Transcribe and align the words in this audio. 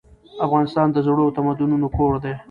افغانستان 0.45 0.87
د 0.91 0.97
زړو 1.07 1.25
تمدنونو 1.37 1.87
کور 1.97 2.13
دی. 2.23 2.33